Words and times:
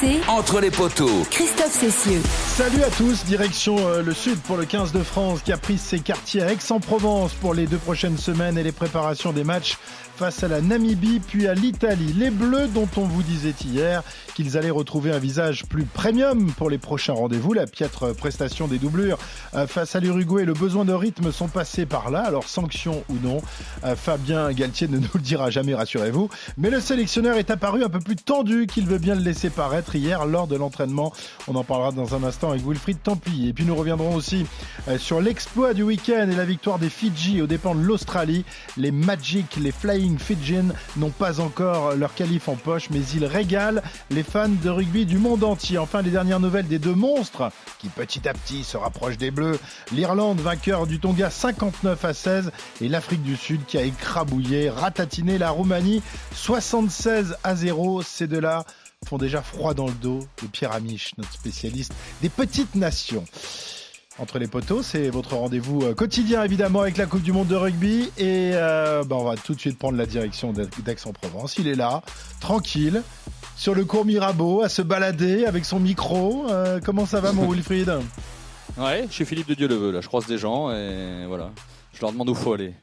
RMC. 0.00 0.28
Entre 0.28 0.60
les 0.60 0.70
poteaux. 0.70 1.24
Christophe 1.30 1.72
Cessieux. 1.72 2.20
Salut 2.48 2.82
à 2.82 2.90
tous, 2.90 3.24
direction 3.24 3.76
euh, 3.78 4.02
le 4.02 4.12
sud 4.12 4.38
pour 4.40 4.56
le 4.56 4.64
15 4.64 4.92
de 4.92 5.02
France 5.02 5.40
qui 5.42 5.52
a 5.52 5.56
pris 5.56 5.78
ses 5.78 6.00
quartiers 6.00 6.42
à 6.42 6.52
Aix-en-Provence 6.52 7.32
pour 7.34 7.54
les 7.54 7.66
deux 7.66 7.78
prochaines 7.78 8.18
semaines 8.18 8.58
et 8.58 8.62
les 8.62 8.72
préparations 8.72 9.32
des 9.32 9.44
matchs 9.44 9.78
face 10.16 10.42
à 10.42 10.48
la 10.48 10.60
Namibie 10.60 11.20
puis 11.20 11.46
à 11.46 11.54
l'Italie. 11.54 12.14
Les 12.18 12.30
Bleus 12.30 12.68
dont 12.68 12.88
on 12.96 13.02
vous 13.02 13.22
disait 13.22 13.54
hier 13.64 14.02
qu'ils 14.36 14.58
allaient 14.58 14.68
retrouver 14.68 15.12
un 15.12 15.18
visage 15.18 15.64
plus 15.64 15.86
premium 15.86 16.52
pour 16.52 16.68
les 16.68 16.76
prochains 16.76 17.14
rendez-vous. 17.14 17.54
La 17.54 17.66
piètre 17.66 18.14
prestation 18.14 18.68
des 18.68 18.76
doublures 18.76 19.16
euh, 19.54 19.66
face 19.66 19.96
à 19.96 20.00
l'Uruguay 20.00 20.44
le 20.44 20.52
besoin 20.52 20.84
de 20.84 20.92
rythme 20.92 21.32
sont 21.32 21.48
passés 21.48 21.86
par 21.86 22.10
là. 22.10 22.20
Alors 22.20 22.44
sanction 22.44 23.02
ou 23.08 23.14
non, 23.22 23.40
euh, 23.84 23.96
Fabien 23.96 24.52
Galtier 24.52 24.88
ne 24.88 24.98
nous 24.98 25.08
le 25.14 25.20
dira 25.20 25.48
jamais, 25.48 25.74
rassurez-vous. 25.74 26.28
Mais 26.58 26.68
le 26.68 26.82
sélectionneur 26.82 27.38
est 27.38 27.50
apparu 27.50 27.82
un 27.82 27.88
peu 27.88 27.98
plus 27.98 28.16
tendu 28.16 28.66
qu'il 28.66 28.84
veut 28.84 28.98
bien 28.98 29.14
le 29.14 29.22
laisser 29.22 29.48
paraître 29.48 29.94
hier 29.94 30.26
lors 30.26 30.46
de 30.46 30.56
l'entraînement. 30.56 31.14
On 31.48 31.54
en 31.54 31.64
parlera 31.64 31.92
dans 31.92 32.14
un 32.14 32.22
instant 32.22 32.50
avec 32.50 32.62
Wilfried 32.62 33.02
Tempi. 33.02 33.48
Et 33.48 33.54
puis 33.54 33.64
nous 33.64 33.74
reviendrons 33.74 34.14
aussi 34.14 34.44
euh, 34.88 34.98
sur 34.98 35.22
l'exploit 35.22 35.72
du 35.72 35.82
week-end 35.82 36.28
et 36.30 36.36
la 36.36 36.44
victoire 36.44 36.78
des 36.78 36.90
Fidji 36.90 37.40
aux 37.40 37.46
dépens 37.46 37.74
de 37.74 37.80
l'Australie. 37.80 38.44
Les 38.76 38.90
Magic, 38.90 39.56
les 39.56 39.72
Flying 39.72 40.18
Fidjian 40.18 40.66
n'ont 40.98 41.08
pas 41.08 41.40
encore 41.40 41.94
leur 41.94 42.14
qualif 42.14 42.50
en 42.50 42.56
poche, 42.56 42.90
mais 42.90 43.00
ils 43.14 43.24
régalent 43.24 43.80
les 44.10 44.25
fans 44.26 44.48
de 44.48 44.68
rugby 44.68 45.06
du 45.06 45.18
monde 45.18 45.44
entier. 45.44 45.78
Enfin, 45.78 46.02
les 46.02 46.10
dernières 46.10 46.40
nouvelles 46.40 46.66
des 46.66 46.78
deux 46.78 46.94
monstres 46.94 47.50
qui 47.78 47.88
petit 47.88 48.28
à 48.28 48.32
petit 48.32 48.64
se 48.64 48.76
rapprochent 48.76 49.18
des 49.18 49.30
Bleus. 49.30 49.58
L'Irlande, 49.92 50.40
vainqueur 50.40 50.86
du 50.86 50.98
Tonga 50.98 51.30
59 51.30 52.04
à 52.04 52.14
16, 52.14 52.50
et 52.80 52.88
l'Afrique 52.88 53.22
du 53.22 53.36
Sud 53.36 53.64
qui 53.66 53.78
a 53.78 53.82
écrabouillé, 53.82 54.70
ratatiné 54.70 55.38
la 55.38 55.50
Roumanie 55.50 56.02
76 56.32 57.36
à 57.44 57.54
0. 57.54 58.02
Ces 58.02 58.26
deux-là 58.26 58.64
font 59.06 59.18
déjà 59.18 59.42
froid 59.42 59.74
dans 59.74 59.86
le 59.86 59.92
dos 59.92 60.20
de 60.42 60.48
Pierre 60.48 60.72
Amiche, 60.72 61.12
notre 61.18 61.32
spécialiste 61.32 61.94
des 62.22 62.28
petites 62.28 62.74
nations. 62.74 63.24
Entre 64.18 64.38
les 64.38 64.46
poteaux, 64.46 64.82
c'est 64.82 65.10
votre 65.10 65.36
rendez-vous 65.36 65.82
euh, 65.82 65.94
quotidien 65.94 66.42
évidemment 66.42 66.80
avec 66.80 66.96
la 66.96 67.04
Coupe 67.04 67.20
du 67.20 67.32
Monde 67.32 67.48
de 67.48 67.54
rugby 67.54 68.10
et 68.16 68.52
euh, 68.54 69.04
bah, 69.04 69.16
on 69.16 69.24
va 69.24 69.36
tout 69.36 69.54
de 69.54 69.60
suite 69.60 69.78
prendre 69.78 69.98
la 69.98 70.06
direction 70.06 70.54
d'Aix-en-Provence. 70.54 71.56
Il 71.58 71.68
est 71.68 71.74
là, 71.74 72.00
tranquille, 72.40 73.02
sur 73.56 73.74
le 73.74 73.84
cours 73.84 74.04
Mirabeau, 74.04 74.62
à 74.62 74.68
se 74.68 74.82
balader 74.82 75.44
avec 75.44 75.64
son 75.64 75.80
micro. 75.80 76.46
Euh, 76.50 76.78
comment 76.84 77.06
ça 77.06 77.20
va 77.20 77.32
mon 77.32 77.46
Wilfried 77.50 77.92
Ouais, 78.76 79.06
je 79.08 79.12
suis 79.14 79.24
Philippe 79.24 79.48
de 79.48 79.54
Dieu 79.54 79.68
le 79.68 79.74
veut 79.74 79.90
là, 79.90 80.00
je 80.02 80.06
croise 80.06 80.26
des 80.26 80.36
gens 80.38 80.70
et 80.70 81.24
voilà, 81.26 81.50
je 81.94 82.00
leur 82.02 82.12
demande 82.12 82.28
où 82.28 82.34
faut 82.34 82.52
aller. 82.52 82.74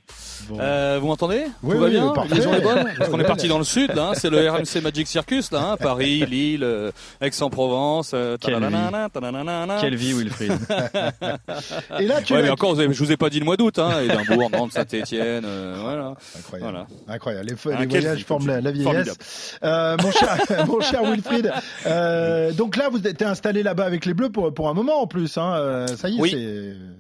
Euh, 0.59 0.97
vous 1.02 1.08
m'entendez? 1.08 1.45
Oui, 1.63 1.75
Tout 1.75 1.80
va 1.81 1.86
oui, 1.88 1.91
bien 1.91 2.09
parfait. 2.09 2.36
Les 2.36 2.41
gens 2.41 2.53
est 2.53 2.61
bonne 2.61 2.86
Parce 2.97 3.09
qu'on 3.09 3.19
est 3.19 3.23
parti 3.25 3.47
dans 3.47 3.58
le 3.58 3.63
sud, 3.63 3.94
là. 3.95 4.09
hein, 4.09 4.13
c'est 4.16 4.30
le 4.30 4.50
RMC 4.50 4.81
Magic 4.83 5.08
Circus, 5.08 5.52
là. 5.52 5.72
hein, 5.72 5.77
Paris, 5.77 6.25
Lille, 6.25 6.63
euh, 6.63 6.91
Aix-en-Provence. 7.22 8.11
euh, 8.13 8.38
Quelle 8.39 9.95
vie, 9.95 10.13
Wilfried. 10.13 10.52
Et 12.00 12.05
là, 12.08 12.22
tu 12.22 12.33
Ouais, 12.33 12.41
mais 12.41 12.50
encore, 12.50 12.73
vous 12.73 12.80
avez- 12.80 12.94
je 12.94 13.00
vous 13.03 13.11
ai 13.11 13.17
pas 13.17 13.30
dit 13.30 13.39
le 13.39 13.45
mois 13.45 13.58
d'août, 13.58 13.77
hein. 13.80 14.02
Édimbourg, 14.02 14.50
Nantes, 14.52 14.72
Saint-Etienne, 14.73 15.45
voilà. 15.81 16.13
Incroyable. 16.38 16.72
Voilà. 16.72 16.88
Incroyable. 17.07 17.47
Les, 17.47 17.55
Ah, 17.73 17.80
les 17.81 17.88
voyages 17.88 18.17
vie, 18.17 18.23
forment 18.23 18.47
la, 18.47 18.61
la 18.61 18.72
vieillesse. 18.72 19.57
Euh, 19.63 19.97
mon, 20.02 20.11
cher, 20.11 20.38
mon 20.67 20.80
cher 20.81 21.03
Wilfried, 21.03 21.52
euh, 21.85 22.52
donc 22.53 22.75
là, 22.78 22.89
vous 22.89 23.05
êtes 23.07 23.22
installé 23.22 23.63
là-bas 23.63 23.85
avec 23.85 24.05
les 24.05 24.13
Bleus 24.13 24.30
pour, 24.30 24.53
pour 24.53 24.69
un 24.69 24.73
moment 24.73 25.02
en 25.02 25.07
plus. 25.07 25.38
Hein. 25.38 25.85
Ça 25.97 26.09
y 26.09 26.17
est, 26.17 26.22
Oui. 26.22 26.31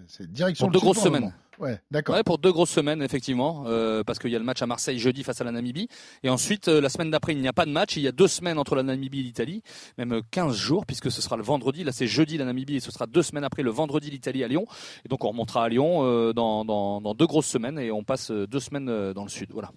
c'est- 0.07 0.27
direction 0.31 0.65
Pour 0.67 0.69
le 0.71 0.73
deux 0.73 0.79
grosses 0.79 1.01
semaines. 1.03 1.33
Ouais, 1.59 1.79
d'accord. 1.91 2.15
Ouais, 2.15 2.23
pour 2.23 2.37
deux 2.39 2.51
grosses 2.51 2.71
semaines, 2.71 3.01
effectivement, 3.01 3.32
euh, 3.41 4.03
parce 4.03 4.19
qu'il 4.19 4.31
y 4.31 4.35
a 4.35 4.39
le 4.39 4.45
match 4.45 4.61
à 4.61 4.67
Marseille 4.67 4.99
jeudi 4.99 5.23
face 5.23 5.41
à 5.41 5.43
la 5.43 5.51
Namibie. 5.51 5.87
Et 6.23 6.29
ensuite, 6.29 6.67
euh, 6.67 6.81
la 6.81 6.89
semaine 6.89 7.11
d'après, 7.11 7.33
il 7.33 7.41
n'y 7.41 7.47
a 7.47 7.53
pas 7.53 7.65
de 7.65 7.71
match. 7.71 7.95
Il 7.97 8.03
y 8.03 8.07
a 8.07 8.11
deux 8.11 8.27
semaines 8.27 8.57
entre 8.57 8.75
la 8.75 8.83
Namibie 8.83 9.19
et 9.19 9.23
l'Italie, 9.23 9.63
même 9.97 10.13
euh, 10.13 10.21
15 10.31 10.55
jours, 10.55 10.85
puisque 10.85 11.11
ce 11.11 11.21
sera 11.21 11.37
le 11.37 11.43
vendredi. 11.43 11.83
Là, 11.83 11.91
c'est 11.91 12.07
jeudi 12.07 12.37
la 12.37 12.45
Namibie 12.45 12.75
et 12.75 12.79
ce 12.79 12.91
sera 12.91 13.07
deux 13.07 13.23
semaines 13.23 13.43
après 13.43 13.63
le 13.63 13.71
vendredi 13.71 14.09
l'Italie 14.09 14.43
à 14.43 14.47
Lyon. 14.47 14.65
Et 15.05 15.09
donc, 15.09 15.23
on 15.25 15.29
remontera 15.29 15.65
à 15.65 15.69
Lyon 15.69 16.03
euh, 16.03 16.33
dans, 16.33 17.13
deux 17.15 17.27
grosses 17.27 17.47
semaines 17.47 17.79
et 17.79 17.91
on 17.91 18.03
passe 18.03 18.31
euh, 18.31 18.47
deux 18.47 18.59
semaines 18.59 18.89
euh, 18.89 19.13
dans 19.13 19.23
le 19.23 19.29
sud. 19.29 19.49
Voilà. 19.51 19.71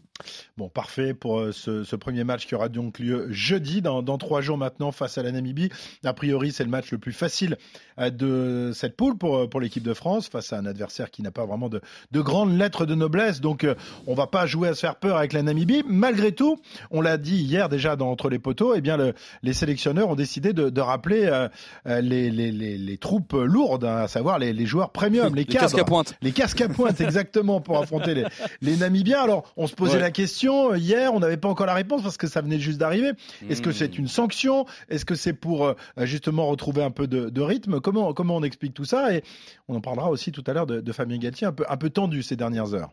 Bon, 0.56 0.68
parfait 0.68 1.14
pour 1.14 1.40
euh, 1.40 1.52
ce, 1.52 1.96
premier 1.96 2.24
match 2.24 2.46
qui 2.46 2.54
aura 2.54 2.68
donc 2.68 2.98
lieu 2.98 3.26
jeudi, 3.30 3.82
dans, 3.82 4.02
trois 4.18 4.40
jours 4.40 4.56
maintenant, 4.56 4.92
face 4.92 5.18
à 5.18 5.22
la 5.22 5.32
Namibie. 5.32 5.70
A 6.04 6.12
priori, 6.12 6.52
c'est 6.52 6.64
le 6.64 6.70
match 6.70 6.90
le 6.92 6.98
plus 6.98 7.12
facile 7.12 7.58
euh, 7.98 8.10
de 8.10 8.72
cette 8.74 8.96
poule 8.96 9.18
pour, 9.18 9.36
euh, 9.36 9.60
l'équipe 9.60 9.82
de 9.82 9.94
France, 9.94 10.28
face 10.28 10.52
à 10.52 10.58
un 10.58 10.66
adversaire 10.66 11.10
qui 11.10 11.22
n'a 11.22 11.30
pas 11.30 11.46
vraiment 11.46 11.68
de 11.68 11.80
grandes 12.20 12.56
lettres 12.56 12.86
de 12.86 12.94
noblesse. 12.94 13.40
Donc, 13.46 13.62
euh, 13.62 13.76
on 14.08 14.14
va 14.14 14.26
pas 14.26 14.44
jouer 14.44 14.66
à 14.70 14.74
se 14.74 14.80
faire 14.80 14.96
peur 14.96 15.16
avec 15.18 15.32
la 15.32 15.42
Namibie. 15.44 15.84
Malgré 15.88 16.32
tout, 16.32 16.58
on 16.90 17.00
l'a 17.00 17.16
dit 17.16 17.36
hier 17.36 17.68
déjà 17.68 17.94
dans 17.94 18.10
Entre 18.10 18.28
les 18.28 18.40
poteaux, 18.40 18.74
eh 18.74 18.80
bien, 18.80 18.96
le- 18.96 19.14
les 19.44 19.52
sélectionneurs 19.52 20.08
ont 20.08 20.16
décidé 20.16 20.52
de, 20.52 20.68
de 20.68 20.80
rappeler 20.80 21.26
euh, 21.26 21.48
euh, 21.86 22.00
les, 22.00 22.28
les, 22.30 22.50
les, 22.50 22.76
les 22.76 22.98
troupes 22.98 23.34
lourdes, 23.34 23.84
hein, 23.84 23.98
à 23.98 24.08
savoir 24.08 24.40
les, 24.40 24.52
les 24.52 24.66
joueurs 24.66 24.90
premium, 24.90 25.32
les, 25.36 25.44
casques 25.44 25.78
à 25.78 25.84
pointe. 25.84 26.14
Les 26.22 26.32
casques 26.32 26.60
à 26.60 26.68
pointe, 26.68 27.00
exactement, 27.08 27.60
pour 27.60 27.78
affronter 27.78 28.24
les, 28.62 28.76
Namibiens. 28.76 29.20
Alors, 29.22 29.52
on 29.56 29.66
se 29.68 29.74
posait 29.76 29.94
Ouais. 29.94 30.00
la 30.00 30.10
question 30.10 30.74
hier, 30.74 31.14
on 31.14 31.20
n'avait 31.20 31.36
pas 31.36 31.48
encore 31.48 31.66
la 31.66 31.74
réponse 31.74 32.02
parce 32.02 32.16
que 32.16 32.26
ça 32.26 32.40
venait 32.40 32.58
juste 32.58 32.78
d'arriver. 32.78 33.12
Est-ce 33.48 33.62
que 33.62 33.70
Mmh. 33.70 33.72
c'est 33.74 33.98
une 33.98 34.08
sanction? 34.08 34.66
Est-ce 34.88 35.04
que 35.04 35.14
c'est 35.14 35.32
pour 35.34 35.66
euh, 35.66 35.74
justement 36.02 36.46
retrouver 36.46 36.82
un 36.82 36.90
peu 36.90 37.06
de, 37.06 37.28
de 37.30 37.40
rythme? 37.42 37.80
Comment, 37.80 38.12
comment 38.12 38.34
on 38.36 38.42
explique 38.42 38.74
tout 38.74 38.84
ça? 38.84 39.14
Et 39.14 39.22
on 39.68 39.76
en 39.76 39.80
parlera 39.80 40.10
aussi 40.10 40.32
tout 40.32 40.42
à 40.48 40.52
l'heure 40.52 40.66
de, 40.66 40.80
de 40.80 40.92
Fabien 40.92 41.18
Galtier, 41.18 41.46
un 41.46 41.52
peu, 41.52 41.64
un 41.68 41.76
peu 41.76 41.90
tendu 41.90 42.22
ces 42.22 42.34
dernières 42.36 42.74
heures. 42.74 42.90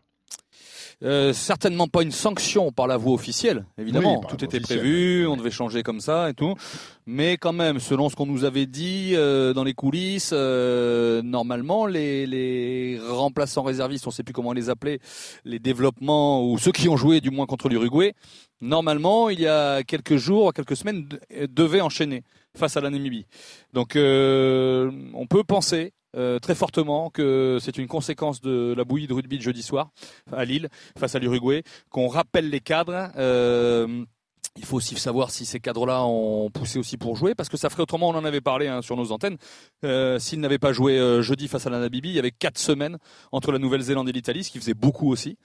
Euh, 1.02 1.32
certainement 1.32 1.88
pas 1.88 2.02
une 2.02 2.12
sanction 2.12 2.70
par 2.70 2.86
la 2.86 2.96
voie 2.96 3.12
officielle, 3.12 3.66
évidemment. 3.76 4.20
Oui, 4.20 4.26
tout 4.28 4.42
était 4.44 4.60
prévu, 4.60 5.26
on 5.26 5.36
devait 5.36 5.50
changer 5.50 5.82
comme 5.82 6.00
ça 6.00 6.30
et 6.30 6.34
tout. 6.34 6.54
Mais 7.04 7.36
quand 7.36 7.52
même, 7.52 7.80
selon 7.80 8.08
ce 8.08 8.14
qu'on 8.16 8.26
nous 8.26 8.44
avait 8.44 8.66
dit 8.66 9.10
euh, 9.14 9.52
dans 9.52 9.64
les 9.64 9.74
coulisses, 9.74 10.30
euh, 10.32 11.20
normalement, 11.20 11.86
les, 11.86 12.26
les 12.26 12.98
remplaçants 13.06 13.64
réservistes, 13.64 14.06
on 14.06 14.10
sait 14.12 14.22
plus 14.22 14.32
comment 14.32 14.52
les 14.52 14.70
appeler, 14.70 15.00
les 15.44 15.58
développements 15.58 16.48
ou 16.48 16.58
ceux 16.58 16.72
qui 16.72 16.88
ont 16.88 16.96
joué 16.96 17.20
du 17.20 17.30
moins 17.30 17.46
contre 17.46 17.68
l'Uruguay, 17.68 18.14
normalement, 18.60 19.28
il 19.28 19.40
y 19.40 19.48
a 19.48 19.82
quelques 19.82 20.16
jours, 20.16 20.52
quelques 20.54 20.76
semaines, 20.76 21.08
de- 21.08 21.46
devaient 21.46 21.80
enchaîner 21.82 22.22
face 22.56 22.76
à 22.76 22.80
la 22.80 22.88
Namibie. 22.90 23.26
Donc, 23.72 23.96
euh, 23.96 24.90
on 25.12 25.26
peut 25.26 25.42
penser. 25.44 25.92
Euh, 26.16 26.38
très 26.38 26.54
fortement 26.54 27.10
que 27.10 27.58
c'est 27.60 27.78
une 27.78 27.86
conséquence 27.86 28.40
de 28.40 28.74
la 28.76 28.84
bouillie 28.84 29.06
de 29.06 29.14
rugby 29.14 29.38
de 29.38 29.42
jeudi 29.42 29.62
soir 29.62 29.90
à 30.32 30.44
Lille 30.44 30.68
face 30.98 31.14
à 31.14 31.18
l'Uruguay, 31.18 31.62
qu'on 31.90 32.08
rappelle 32.08 32.50
les 32.50 32.60
cadres. 32.60 33.10
Euh, 33.16 34.04
il 34.56 34.64
faut 34.64 34.76
aussi 34.76 34.94
savoir 34.94 35.30
si 35.30 35.44
ces 35.46 35.58
cadres-là 35.58 36.04
ont 36.04 36.48
poussé 36.48 36.78
aussi 36.78 36.96
pour 36.96 37.16
jouer, 37.16 37.34
parce 37.34 37.48
que 37.48 37.56
ça 37.56 37.70
ferait 37.70 37.82
autrement, 37.82 38.10
on 38.10 38.14
en 38.14 38.24
avait 38.24 38.40
parlé 38.40 38.68
hein, 38.68 38.82
sur 38.82 38.96
nos 38.96 39.10
antennes, 39.10 39.36
euh, 39.84 40.20
s'ils 40.20 40.38
n'avaient 40.38 40.60
pas 40.60 40.72
joué 40.72 40.96
jeudi 41.22 41.48
face 41.48 41.66
à 41.66 41.70
la 41.70 41.80
Namibie, 41.80 42.10
il 42.10 42.14
y 42.14 42.20
avait 42.20 42.30
quatre 42.30 42.58
semaines 42.58 42.98
entre 43.32 43.50
la 43.50 43.58
Nouvelle-Zélande 43.58 44.08
et 44.08 44.12
l'Italie, 44.12 44.44
ce 44.44 44.52
qui 44.52 44.60
faisait 44.60 44.74
beaucoup 44.74 45.10
aussi. 45.10 45.38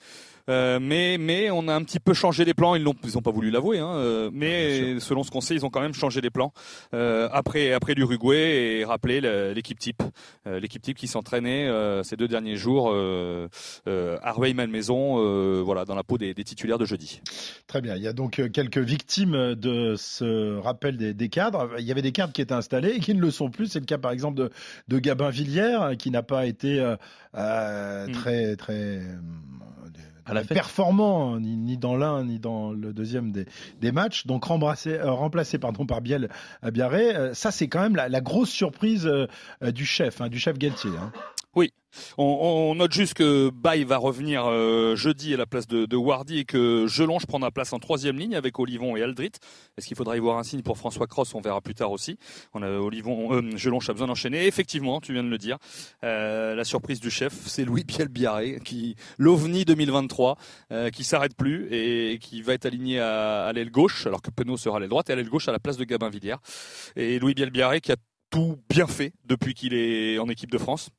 Euh, 0.49 0.79
mais, 0.81 1.17
mais 1.19 1.51
on 1.51 1.67
a 1.67 1.75
un 1.75 1.83
petit 1.83 1.99
peu 1.99 2.13
changé 2.13 2.43
les 2.43 2.53
plans, 2.53 2.75
ils 2.75 2.83
n'ont 2.83 2.95
ils 3.03 3.17
ont 3.17 3.21
pas 3.21 3.31
voulu 3.31 3.51
l'avouer, 3.51 3.79
hein, 3.79 3.93
euh, 3.95 4.29
mais 4.33 4.99
selon 4.99 5.23
ce 5.23 5.31
qu'on 5.31 5.41
sait, 5.41 5.55
ils 5.55 5.65
ont 5.65 5.69
quand 5.69 5.81
même 5.81 5.93
changé 5.93 6.21
les 6.21 6.29
plans 6.29 6.53
euh, 6.93 7.29
après, 7.31 7.71
après 7.73 7.93
l'Uruguay 7.93 8.79
et 8.79 8.85
rappelé 8.85 9.21
l'équipe 9.53 9.79
type, 9.79 10.01
euh, 10.47 10.59
l'équipe 10.59 10.81
type 10.81 10.97
qui 10.97 11.07
s'entraînait 11.07 11.69
ces 12.03 12.15
deux 12.15 12.27
derniers 12.27 12.55
jours 12.55 12.91
euh, 12.91 13.47
à 14.23 14.31
Rueil-Malmaison, 14.31 15.19
euh, 15.19 15.61
voilà, 15.63 15.85
dans 15.85 15.95
la 15.95 16.03
peau 16.03 16.17
des, 16.17 16.33
des 16.33 16.43
titulaires 16.43 16.77
de 16.77 16.85
jeudi. 16.85 17.21
Très 17.67 17.81
bien. 17.81 17.95
Il 17.95 18.01
y 18.01 18.07
a 18.07 18.13
donc 18.13 18.41
quelques 18.51 18.77
victimes 18.79 19.55
de 19.55 19.95
ce 19.97 20.57
rappel 20.57 20.97
des, 20.97 21.13
des 21.13 21.29
cadres. 21.29 21.69
Il 21.77 21.85
y 21.85 21.91
avait 21.91 22.01
des 22.01 22.11
cadres 22.11 22.33
qui 22.33 22.41
étaient 22.41 22.53
installés 22.53 22.89
et 22.89 22.99
qui 22.99 23.13
ne 23.13 23.21
le 23.21 23.31
sont 23.31 23.49
plus. 23.49 23.67
C'est 23.67 23.79
le 23.79 23.85
cas, 23.85 23.97
par 23.97 24.11
exemple, 24.11 24.37
de, 24.37 24.49
de 24.87 24.99
Gabin 24.99 25.29
Villière, 25.29 25.91
qui 25.97 26.09
n'a 26.11 26.23
pas 26.23 26.45
été 26.45 26.79
euh, 26.79 26.95
euh, 27.35 28.07
Mm. 28.07 28.11
très, 28.11 28.55
très 28.55 29.01
À 30.29 30.33
la 30.33 30.43
performant 30.43 31.39
ni, 31.39 31.57
ni 31.57 31.77
dans 31.77 31.97
l'un 31.97 32.23
ni 32.23 32.39
dans 32.39 32.71
le 32.71 32.93
deuxième 32.93 33.31
des, 33.31 33.45
des 33.81 33.91
matchs. 33.91 34.27
Donc 34.27 34.45
remplacé, 34.45 34.93
euh, 34.93 35.11
remplacé 35.11 35.57
pardon, 35.57 35.85
par 35.85 36.01
Biel 36.01 36.29
euh, 36.63 36.71
Biarré. 36.71 37.15
Euh, 37.15 37.33
ça, 37.33 37.51
c'est 37.51 37.67
quand 37.67 37.81
même 37.81 37.95
la, 37.95 38.09
la 38.09 38.21
grosse 38.21 38.49
surprise 38.51 39.07
euh, 39.07 39.27
du 39.71 39.85
chef, 39.85 40.21
hein, 40.21 40.27
du 40.29 40.39
chef 40.39 40.57
Galtier. 40.57 40.91
hein. 40.91 41.11
On, 42.17 42.75
note 42.75 42.91
juste 42.91 43.13
que 43.13 43.49
Baye 43.49 43.83
va 43.83 43.97
revenir 43.97 44.45
euh, 44.45 44.95
jeudi 44.95 45.33
à 45.33 45.37
la 45.37 45.45
place 45.45 45.67
de, 45.67 45.95
Wardy 45.95 46.39
et 46.39 46.45
que 46.45 46.87
Gelonge 46.87 47.25
prendra 47.25 47.51
place 47.51 47.73
en 47.73 47.79
troisième 47.79 48.17
ligne 48.17 48.35
avec 48.35 48.59
Olivon 48.59 48.95
et 48.95 49.03
Aldrit. 49.03 49.31
Est-ce 49.77 49.87
qu'il 49.87 49.97
faudra 49.97 50.15
y 50.15 50.19
voir 50.19 50.37
un 50.37 50.43
signe 50.43 50.61
pour 50.61 50.77
François 50.77 51.07
Cross? 51.07 51.35
On 51.35 51.41
verra 51.41 51.61
plus 51.61 51.75
tard 51.75 51.91
aussi. 51.91 52.17
On 52.53 52.61
a 52.61 52.69
Olivon, 52.69 53.33
euh, 53.33 53.41
a 53.41 53.93
besoin 53.93 54.07
d'enchaîner. 54.07 54.45
Effectivement, 54.45 55.01
tu 55.01 55.13
viens 55.13 55.23
de 55.23 55.29
le 55.29 55.37
dire. 55.37 55.57
Euh, 56.03 56.55
la 56.55 56.63
surprise 56.63 56.99
du 56.99 57.09
chef, 57.09 57.33
c'est 57.45 57.65
Louis 57.65 57.83
Biel 57.83 58.07
Biarré, 58.07 58.59
qui 58.63 58.95
l'OVNI 59.17 59.65
2023, 59.65 60.37
euh, 60.71 60.89
qui 60.89 61.03
s'arrête 61.03 61.35
plus 61.35 61.67
et 61.71 62.19
qui 62.19 62.41
va 62.41 62.53
être 62.53 62.65
aligné 62.65 62.99
à, 62.99 63.51
l'aile 63.53 63.71
gauche, 63.71 64.07
alors 64.07 64.21
que 64.21 64.31
Penaud 64.31 64.57
sera 64.57 64.77
à 64.77 64.79
l'aile 64.79 64.89
droite 64.89 65.09
et 65.09 65.13
à 65.13 65.15
l'aile 65.15 65.29
gauche 65.29 65.47
à 65.47 65.51
la 65.51 65.59
place 65.59 65.77
de 65.77 65.83
Gabin 65.83 66.09
Villière. 66.09 66.39
Et 66.95 67.19
Louis 67.19 67.33
Biel 67.33 67.49
Biarré 67.49 67.81
qui 67.81 67.91
a 67.91 67.95
tout 68.29 68.57
bien 68.69 68.87
fait 68.87 69.13
depuis 69.25 69.53
qu'il 69.53 69.73
est 69.73 70.19
en 70.19 70.29
équipe 70.29 70.51
de 70.51 70.57
France. 70.57 70.89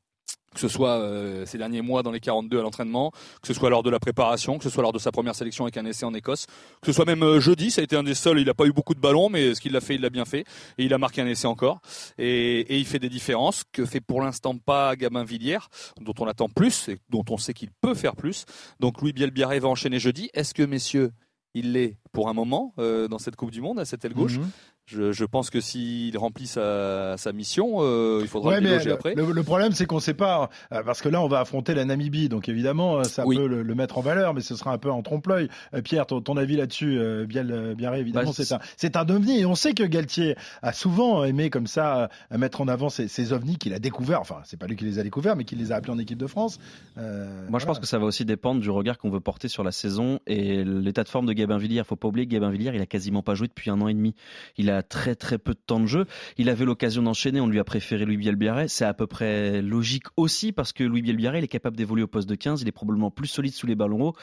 Que 0.55 0.61
ce 0.61 0.69
soit 0.69 0.99
euh, 0.99 1.47
ces 1.47 1.59
derniers 1.59 1.83
mois 1.83 2.03
dans 2.03 2.11
les 2.11 2.21
42 2.21 2.59
à 2.59 2.63
l'entraînement, 2.63 3.13
que 3.41 3.47
ce 3.47 3.55
soit 3.55 3.71
lors 3.71 3.83
de 3.83 3.91
la 3.91 4.01
préparation, 4.01 4.59
que 4.59 4.65
ce 4.65 4.71
soit 4.71 4.83
lors 4.83 4.93
de 4.93 4.99
sa 4.99 5.13
première 5.13 5.35
sélection 5.35 5.65
avec 5.65 5.77
un 5.77 5.85
essai 5.85 6.05
en 6.05 6.15
Écosse, 6.15 6.47
que 6.81 6.87
ce 6.87 6.93
soit 6.93 7.05
même 7.05 7.23
euh, 7.23 7.41
jeudi, 7.41 7.71
ça 7.71 7.81
a 7.81 7.85
été 7.85 7.97
un 7.97 8.03
des 8.03 8.15
seuls, 8.15 8.41
il 8.41 8.47
n'a 8.47 8.55
pas 8.55 8.67
eu 8.67 8.73
beaucoup 8.73 8.95
de 8.95 9.01
ballons, 9.01 9.29
mais 9.29 9.55
ce 9.55 9.61
qu'il 9.61 9.77
a 9.77 9.81
fait, 9.81 9.95
il 9.95 10.01
l'a 10.01 10.11
bien 10.11 10.25
fait, 10.25 10.41
et 10.79 10.85
il 10.85 10.93
a 10.93 10.99
marqué 10.99 11.21
un 11.21 11.27
essai 11.27 11.47
encore, 11.47 11.81
et, 12.19 12.79
il 12.81 12.87
fait 12.87 12.99
des 12.99 13.09
différences 13.09 13.63
que 13.73 13.85
fait 13.85 14.01
pour 14.01 14.23
l'instant 14.23 14.57
pas 14.57 14.97
Gabin 14.97 15.25
Villière, 15.25 15.69
dont 16.01 16.15
on 16.19 16.27
attend 16.27 16.49
plus, 16.49 16.89
et 16.89 16.99
dont 17.11 17.25
on 17.29 17.37
sait 17.37 17.53
qu'il 17.53 17.71
peut 17.81 17.95
faire 17.95 18.17
plus. 18.17 18.47
Donc 18.81 19.01
Louis 19.03 19.13
Bielbiaré 19.13 19.61
va 19.61 19.69
enchaîner 19.69 19.99
jeudi. 19.99 20.31
Est-ce 20.35 20.55
que 20.55 20.63
messieurs, 20.63 21.11
il 21.55 21.73
l'est 21.73 21.99
pour 22.13 22.29
un 22.29 22.33
moment 22.33 22.75
euh, 22.79 23.09
dans 23.09 23.19
cette 23.19 23.37
Coupe 23.37 23.51
du 23.51 23.61
Monde 23.61 23.79
à 23.79 23.85
cette 23.85 24.05
aile 24.05 24.15
gauche? 24.15 24.39
Mhm. 24.39 24.51
Je, 24.91 25.13
je, 25.13 25.25
pense 25.25 25.51
que 25.51 25.61
s'il 25.61 26.17
remplit 26.19 26.49
sa, 26.49 27.17
sa 27.17 27.33
mission, 27.33 27.77
euh, 27.79 28.19
il 28.23 28.29
faudra 28.29 28.59
le 28.59 28.67
déloger 28.67 28.91
après. 28.91 29.15
Le, 29.15 29.43
problème, 29.43 29.73
c'est 29.73 29.87
qu'on 29.87 29.97
ne 29.97 30.01
sait 30.01 30.15
pas, 30.15 30.51
euh, 30.73 30.83
parce 30.83 31.01
que 31.01 31.09
là, 31.09 31.23
on 31.23 31.29
va 31.29 31.41
affronter 31.41 31.75
la 31.75 31.85
Namibie, 31.85 32.29
donc 32.29 32.49
évidemment, 32.49 32.99
euh, 32.99 33.05
ça 33.05 33.25
peut 33.25 33.47
le, 33.47 33.75
mettre 33.75 33.99
en 33.99 34.01
valeur, 34.01 34.35
mais 34.35 34.41
ce 34.41 34.57
sera 34.57 34.73
un 34.73 34.79
peu 34.79 34.91
en 34.91 35.03
trompe-l'œil. 35.03 35.49
Euh, 35.75 35.83
Pierre, 35.83 36.07
ton, 36.07 36.21
ton, 36.21 36.37
avis 36.37 36.57
là-dessus, 36.57 36.99
euh, 36.99 37.25
bien, 37.25 37.45
bien 37.45 37.95
évidemment, 37.95 38.31
bah, 38.31 38.35
c'est 38.35 38.53
un, 38.53 38.59
c'est 38.77 38.97
un 38.97 39.09
ovni, 39.09 39.41
et 39.41 39.47
on 39.47 39.55
sait 39.55 39.75
que 39.75 39.85
Galtier 39.85 40.35
a 40.63 40.73
souvent 40.73 41.25
aimé 41.25 41.51
comme 41.51 41.69
ça 41.69 42.09
mettre 42.37 42.61
en 42.61 42.69
avant 42.69 42.89
ces, 42.89 43.07
ces 43.07 43.33
ovnis 43.33 43.59
qu'il 43.59 43.75
a 43.75 43.79
découverts. 43.79 44.21
Enfin, 44.21 44.41
c'est 44.45 44.59
pas 44.59 44.67
lui 44.67 44.77
qui 44.77 44.85
les 44.85 44.99
a 44.99 45.05
découverts, 45.05 45.37
mais 45.37 45.45
qui 45.45 45.55
les 45.55 45.71
a 45.71 45.77
appelés 45.77 45.93
en 45.93 45.99
équipe 45.99 46.19
de 46.19 46.27
France. 46.27 46.59
Moi, 46.97 47.61
je 47.61 47.67
pense 47.67 47.79
que 47.79 47.87
ça 47.87 47.99
va 47.99 48.07
aussi 48.07 48.25
dépendre 48.25 48.61
du 48.61 48.71
regard 48.71 48.99
qu'on 48.99 49.11
veut 49.11 49.21
porter 49.21 49.49
sur 49.49 49.63
la 49.63 49.73
saison 49.73 50.19
et 50.27 50.65
l'état 50.65 51.05
de 51.05 51.09
forme 51.09 51.27
de 51.27 51.33
Gabin 51.33 51.59
Villiers. 51.59 51.85
Faut 51.85 51.97
pas 51.97 52.09
oublier 52.09 52.27
que 52.27 52.33
Gabin 52.33 52.51
Villiers, 52.51 52.73
il 52.75 52.81
a 52.81 52.87
quasiment 52.87 53.23
pas 53.23 53.35
joué 53.35 53.47
depuis 53.47 53.71
un 53.71 53.81
an 53.81 53.89
et 53.89 53.95
demi. 53.95 54.15
Il 54.57 54.71
a 54.71 54.80
très 54.83 55.15
très 55.15 55.39
peu 55.39 55.53
de 55.53 55.61
temps 55.65 55.81
de 55.81 55.87
jeu. 55.87 56.07
Il 56.39 56.49
avait 56.49 56.65
l'occasion 56.65 57.03
d'enchaîner, 57.03 57.41
on 57.41 57.47
lui 57.47 57.59
a 57.59 57.65
préféré 57.65 58.05
Louis 58.05 58.17
Bielbiaré. 58.17 58.69
C'est 58.69 58.85
à 58.85 58.95
peu 58.95 59.07
près 59.07 59.63
logique 59.63 60.05
aussi 60.17 60.53
parce 60.53 60.73
que 60.73 60.85
Louis 60.85 61.03
Bielbiaré, 61.03 61.39
il 61.39 61.45
est 61.45 61.49
capable 61.49 61.77
d'évoluer 61.77 62.03
au 62.03 62.09
poste 62.09 62.29
de 62.29 62.35
15, 62.35 62.63
il 62.63 62.69
est 62.69 62.73
probablement 62.73 63.11
plus 63.11 63.29
solide 63.29 63.53
sous 63.53 63.67
les 63.67 63.75
ballons 63.75 64.09
hauts. 64.09 64.17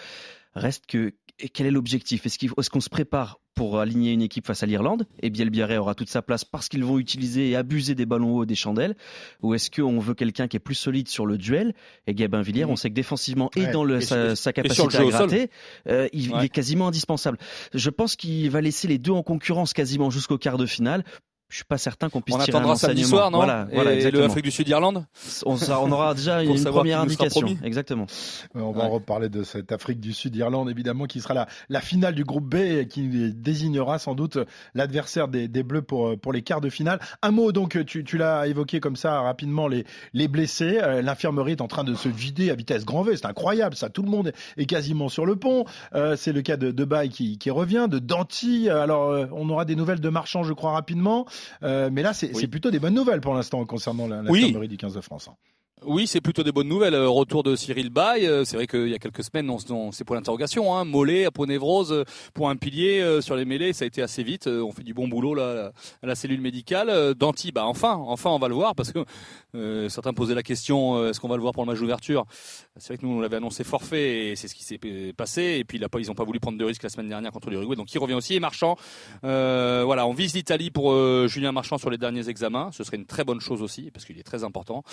Reste 0.58 0.86
que 0.88 1.14
quel 1.54 1.68
est 1.68 1.72
l'objectif? 1.72 2.26
Est-ce 2.26 2.70
qu'on 2.70 2.80
se 2.80 2.90
prépare 2.90 3.40
pour 3.54 3.80
aligner 3.80 4.12
une 4.12 4.22
équipe 4.22 4.46
face 4.46 4.64
à 4.64 4.66
l'Irlande? 4.66 5.06
Et 5.22 5.30
Bielbiaré 5.30 5.78
aura 5.78 5.94
toute 5.94 6.10
sa 6.10 6.22
place 6.22 6.44
parce 6.44 6.68
qu'ils 6.68 6.84
vont 6.84 6.98
utiliser 6.98 7.50
et 7.50 7.56
abuser 7.56 7.96
des 7.96 8.06
ballons 8.06 8.36
hauts 8.36 8.46
des 8.46 8.56
chandelles. 8.56 8.96
Ou 9.44 9.54
est-ce 9.54 9.70
qu'on 9.70 10.00
veut 10.00 10.16
quelqu'un 10.16 10.48
qui 10.48 10.58
est 10.58 10.62
plus 10.62 10.76
solide 10.76 11.08
sur 11.08 11.26
le 11.26 11.38
duel? 11.38 11.76
Et 12.08 12.16
Gabin 12.16 12.42
Villiers, 12.42 12.66
on 12.66 12.76
sait 12.76 12.90
que 12.90 12.96
défensivement 12.96 13.52
et 13.56 13.68
dans 13.68 13.84
le, 13.84 14.02
sa, 14.02 14.36
capacité 14.52 14.98
à 14.98 15.04
gratter, 15.06 15.50
euh, 15.88 16.08
il, 16.12 16.32
il, 16.32 16.44
est 16.44 16.50
quasiment 16.50 16.88
indispensable. 16.88 17.38
Je 17.74 17.90
pense 17.90 18.16
qu'il 18.16 18.50
va 18.50 18.62
laisser 18.62 18.88
les 18.88 18.98
deux 18.98 19.12
en 19.12 19.24
concurrence 19.24 19.74
quasiment 19.74 20.10
jusqu'au 20.10 20.38
quart 20.38 20.58
de 20.58 20.66
finale 20.66 21.04
je 21.50 21.56
suis 21.56 21.66
pas 21.66 21.78
certain 21.78 22.10
qu'on 22.10 22.22
puisse 22.22 22.36
on 22.36 22.40
tirer 22.40 22.76
samedi 22.76 23.06
soir, 23.06 23.32
non 23.32 23.38
Voilà, 23.38 23.68
voilà 23.72 23.94
et 23.94 24.12
le 24.12 24.24
Afrique 24.24 24.44
du 24.44 24.52
Sud 24.52 24.68
Irlande. 24.68 25.06
On, 25.46 25.56
on, 25.56 25.92
aura 25.94 26.14
déjà 26.14 26.44
une 26.44 26.62
première 26.62 27.00
indication. 27.00 27.48
Exactement. 27.64 28.06
On 28.54 28.72
va 28.72 28.84
en 28.84 28.90
reparler 28.90 29.30
de 29.30 29.44
cette 29.44 29.72
Afrique 29.72 30.02
du 30.02 30.12
Sud 30.12 30.36
Irlande 30.36 30.70
évidemment 30.70 31.06
qui 31.06 31.22
sera 31.22 31.34
la, 31.34 31.48
la 31.70 31.80
finale 31.80 32.16
du 32.16 32.26
groupe 32.26 32.44
B 32.44 32.56
et 32.56 32.88
qui 32.88 33.32
désignera 33.34 33.98
sans 33.98 34.14
doute 34.14 34.38
l'adversaire 34.74 35.30
des, 35.30 35.48
des, 35.48 35.64
Bleus 35.64 35.82
pour 35.82 36.20
pour 36.20 36.34
les 36.34 36.42
quarts 36.42 36.60
de 36.60 36.70
finale. 36.70 37.00
Un 37.22 37.32
mot 37.32 37.54
donc 37.54 37.84
tu, 37.86 38.04
tu 38.04 38.18
l'as 38.18 38.48
évoqué 38.48 38.82
comme 38.82 38.98
ça 38.98 39.22
rapidement 39.22 39.70
les 39.70 39.86
les 40.14 40.28
blessés. 40.28 40.80
Euh, 40.82 41.02
l'infirmerie 41.02 41.54
est 41.54 41.62
en 41.62 41.68
train 41.68 41.86
de 41.86 41.96
se 41.96 42.10
vider 42.10 42.52
à 42.52 42.56
vitesse 42.56 42.84
grand 42.84 43.04
V. 43.04 43.16
C'est 43.16 43.26
incroyable 43.26 43.76
ça. 43.76 43.90
Tout 43.90 44.04
le 44.04 44.10
monde 44.10 44.34
est 44.58 44.66
quasiment 44.66 45.08
sur 45.08 45.26
le 45.26 45.38
pont. 45.38 45.64
Euh, 45.96 46.18
c'est 46.18 46.34
le 46.34 46.42
cas 46.42 46.58
de, 46.58 46.72
de 46.72 46.86
Baye 46.86 47.10
qui, 47.10 47.38
qui 47.38 47.52
revient, 47.52 47.88
de 47.90 48.00
Danti. 48.00 48.70
Alors 48.70 49.10
euh, 49.12 49.28
on 49.32 49.50
aura 49.50 49.64
des 49.64 49.78
nouvelles 49.78 50.02
de 50.02 50.10
Marchand 50.10 50.44
je 50.44 50.54
crois 50.54 50.72
rapidement. 50.72 51.26
Euh, 51.64 51.90
mais 51.92 52.02
là, 52.02 52.14
c'est 52.14 52.48
plutôt 52.48 52.72
des 52.72 52.80
bonnes 52.80 52.94
nouvelles 52.94 53.22
pour 53.22 53.34
l'instant 53.34 53.66
concernant 53.66 54.08
la, 54.08 54.22
la 54.22 54.32
oui. 54.32 54.68
du 54.68 54.78
15 54.78 54.94
de 54.94 55.02
France. 55.02 55.30
Oui, 55.86 56.08
c'est 56.08 56.22
plutôt 56.22 56.42
des 56.42 56.52
bonnes 56.52 56.68
nouvelles. 56.68 56.96
Euh, 56.96 57.08
retour 57.08 57.44
de 57.44 57.56
Cyril 57.56 57.92
Bay. 57.92 58.28
Euh, 58.28 58.44
c'est 58.44 58.56
vrai 58.56 58.66
qu'il 58.66 58.90
y 58.90 58.96
a 58.96 58.98
quelques 58.98 59.24
semaines, 59.24 59.48
c'est 59.92 60.04
pour 60.04 60.16
l'interrogation. 60.16 60.76
Hein. 60.76 60.86
Mollet, 60.86 61.26
aponévrose, 61.26 61.94
euh, 61.94 62.04
pour 62.34 62.50
un 62.50 62.56
pilier 62.56 63.22
sur 63.22 63.36
les 63.36 63.46
mêlées, 63.46 63.74
ça 63.74 63.84
a 63.84 63.88
été 63.88 64.02
assez 64.02 64.24
vite. 64.24 64.48
On 64.48 64.72
fait 64.72 64.82
du 64.82 64.96
bon 64.96 65.08
boulot 65.08 65.36
là 65.36 65.72
à 66.02 66.08
la 66.08 66.16
cellule 66.16 66.42
médicale. 66.42 67.14
Danti, 67.14 67.52
bah 67.52 67.66
enfin, 67.66 67.94
enfin, 67.94 68.32
on 68.32 68.40
va 68.40 68.48
le 68.48 68.56
voir 68.56 68.74
parce 68.74 68.92
que 68.92 69.06
certains 69.88 70.14
posaient 70.14 70.36
la 70.36 70.44
question 70.44 71.08
est-ce 71.10 71.20
qu'on 71.20 71.28
va 71.28 71.36
le 71.36 71.42
voir 71.42 71.54
pour 71.54 71.64
le 71.64 71.72
match 71.72 71.80
d'ouverture? 71.80 72.26
C'est 72.78 72.94
vrai 72.94 72.98
que 72.98 73.06
nous 73.06 73.14
on 73.14 73.20
l'avait 73.20 73.38
annoncé 73.38 73.64
forfait 73.64 74.30
et 74.30 74.36
c'est 74.36 74.48
ce 74.48 74.56
qui 74.56 74.64
s'est 74.64 74.80
passé. 75.16 75.58
Et 75.60 75.64
puis 75.64 75.80
ils 75.80 76.08
n'ont 76.08 76.16
pas 76.16 76.24
voulu 76.24 76.40
prendre 76.40 76.58
de 76.58 76.66
risques 76.66 76.84
la 76.84 76.90
semaine 76.90 77.10
dernière 77.10 77.32
contre 77.32 77.50
l'Uruguay, 77.50 77.76
donc 77.76 77.94
il 77.94 78.00
revient 78.00 78.16
aussi. 78.16 78.40
Marchand, 78.40 78.78
voilà, 79.22 80.08
on 80.08 80.14
vise 80.14 80.34
l'Italie 80.34 80.72
pour 80.72 80.94
Julien 81.28 81.52
Marchand 81.52 81.78
sur 81.78 81.90
les 81.90 81.98
derniers 81.98 82.30
examens. 82.30 82.72
Ce 82.72 82.84
serait 82.84 82.98
une 82.98 83.06
très 83.06 83.24
bonne 83.24 83.42
chose 83.42 83.62
aussi 83.62 83.92
parce 83.92 84.06
qu'il 84.06 84.18
est 84.18 84.24
très 84.24 84.44
important. 84.44 84.84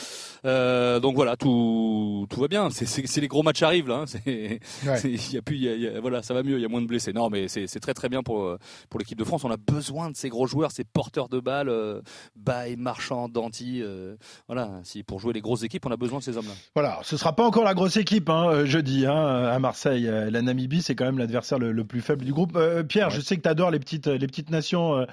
Euh, 0.75 1.01
donc 1.01 1.15
voilà, 1.15 1.37
tout 1.37 2.27
tout 2.31 2.41
va 2.41 2.49
bien. 2.49 2.69
C'est 2.71 3.21
les 3.21 3.29
gros 3.29 3.43
matchs 3.43 3.63
arrivent 3.63 3.89
là. 3.89 4.05
Hein. 4.05 4.19
Il 5.05 5.33
y 5.33 5.37
a 5.37 5.43
plus, 5.43 5.57
y 5.57 5.89
a, 5.89 6.01
voilà, 6.01 6.23
ça 6.23 6.35
va 6.35 6.43
mieux. 6.43 6.59
Il 6.59 6.63
y 6.63 6.65
a 6.65 6.69
moins 6.69 6.83
de 6.83 6.87
blessés. 6.87 7.13
Non, 7.13 7.31
mais 7.31 7.49
c'est 7.49 7.81
très 7.81 7.95
très 7.95 8.09
bien 8.09 8.23
pour 8.23 8.57
pour 8.91 9.01
l'équipe 9.01 9.19
de 9.19 9.25
France. 9.25 9.45
On 9.45 9.51
a 9.51 9.57
besoin 9.57 10.11
de 10.11 10.17
ces 10.17 10.29
gros 10.29 10.47
joueurs, 10.47 10.73
ces 10.73 10.85
porteurs 10.85 11.29
de 11.29 11.41
balles, 11.41 11.69
euh, 11.69 12.01
Baye, 12.37 12.77
Marchand, 12.77 13.29
Danti. 13.29 13.81
Euh, 13.83 14.17
voilà, 14.47 14.81
si 14.85 15.03
pour 15.03 15.21
jouer 15.21 15.33
les 15.33 15.41
grosses 15.41 15.63
équipes, 15.63 15.87
on 15.87 15.91
a 15.91 15.97
besoin 15.97 16.19
de 16.19 16.25
ces 16.25 16.37
hommes-là. 16.37 16.55
Voilà, 16.75 16.99
ce 17.03 17.17
sera 17.17 17.35
pas 17.35 17.45
encore 17.45 17.65
la 17.65 17.75
grosse 17.75 17.97
équipe 17.97 18.29
hein, 18.31 18.49
euh, 18.49 18.67
jeudi 18.67 19.07
hein, 19.07 19.15
à 19.15 19.59
Marseille. 19.59 20.05
La 20.05 20.43
Namibie, 20.43 20.83
c'est 20.83 20.95
quand 20.95 21.05
même 21.05 21.19
l'adversaire 21.19 21.59
le, 21.59 21.85
plus 21.85 22.01
faible 22.01 22.25
du 22.25 22.33
groupe. 22.33 22.59
Pierre, 22.89 23.11
je 23.11 23.21
sais 23.21 23.37
que 23.37 23.43
tu 23.43 23.49
adores 23.49 23.71
les 23.71 23.79
petites 23.79 24.07
les 24.07 24.27
petites 24.27 24.51
nations 24.51 25.07